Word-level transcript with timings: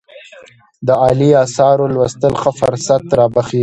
د 0.87 0.89
عالي 1.01 1.29
آثارو 1.43 1.91
لوستل 1.95 2.33
ښه 2.41 2.51
فرصت 2.59 3.03
رابخښي. 3.17 3.59